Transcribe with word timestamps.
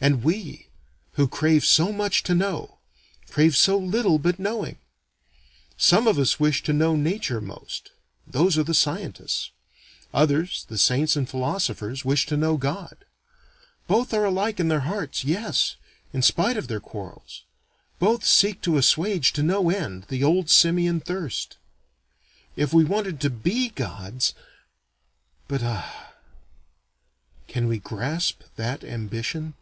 And 0.00 0.22
we, 0.22 0.68
who 1.12 1.26
crave 1.26 1.64
so 1.64 1.90
much 1.90 2.22
to 2.24 2.34
know, 2.34 2.76
crave 3.30 3.56
so 3.56 3.78
little 3.78 4.18
but 4.18 4.38
knowing. 4.38 4.76
Some 5.78 6.06
of 6.06 6.18
us 6.18 6.38
wish 6.38 6.62
to 6.64 6.74
know 6.74 6.94
Nature 6.94 7.40
most; 7.40 7.90
those 8.26 8.58
are 8.58 8.62
the 8.64 8.74
scientists. 8.74 9.50
Others, 10.12 10.66
the 10.68 10.76
saints 10.76 11.16
and 11.16 11.26
philosophers, 11.26 12.04
wish 12.04 12.26
to 12.26 12.36
know 12.36 12.58
God. 12.58 13.06
Both 13.86 14.12
are 14.12 14.26
alike 14.26 14.60
in 14.60 14.68
their 14.68 14.80
hearts, 14.80 15.24
yes, 15.24 15.76
in 16.12 16.20
spite 16.20 16.58
of 16.58 16.68
their 16.68 16.80
quarrels. 16.80 17.44
Both 17.98 18.26
seek 18.26 18.60
to 18.60 18.76
assuage 18.76 19.32
to 19.32 19.42
no 19.42 19.70
end, 19.70 20.04
the 20.10 20.22
old 20.22 20.50
simian 20.50 21.00
thirst. 21.00 21.56
If 22.56 22.74
we 22.74 22.84
wanted 22.84 23.22
to 23.22 23.30
be 23.30 23.70
Gods 23.70 24.34
but 25.48 25.62
ah, 25.62 26.12
can 27.48 27.68
we 27.68 27.78
grasp 27.78 28.42
that 28.56 28.84
ambition? 28.84 29.54